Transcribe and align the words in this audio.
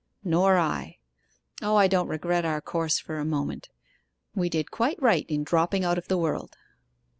'Nor 0.23 0.57
I. 0.57 0.97
O, 1.61 1.75
I 1.75 1.85
don't 1.85 2.07
regret 2.07 2.43
our 2.43 2.59
course 2.59 2.97
for 2.97 3.19
a 3.19 3.23
moment. 3.23 3.69
We 4.33 4.49
did 4.49 4.71
quite 4.71 4.99
right 4.99 5.27
in 5.29 5.43
dropping 5.43 5.85
out 5.85 5.99
of 5.99 6.07
the 6.07 6.17
world. 6.17 6.57